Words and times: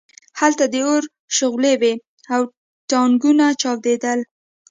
هلته 0.39 0.63
د 0.73 0.75
اور 0.89 1.03
شغلې 1.37 1.73
وې 1.81 1.93
او 2.33 2.41
ټانکونه 2.89 3.45
چاودېدل 3.61 4.19